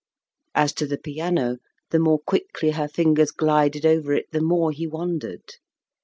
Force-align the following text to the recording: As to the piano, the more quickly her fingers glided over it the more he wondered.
As 0.55 0.73
to 0.81 0.87
the 0.87 0.97
piano, 0.97 1.59
the 1.91 1.99
more 1.99 2.17
quickly 2.17 2.71
her 2.71 2.87
fingers 2.87 3.29
glided 3.29 3.85
over 3.85 4.13
it 4.13 4.31
the 4.31 4.41
more 4.41 4.71
he 4.71 4.87
wondered. 4.87 5.53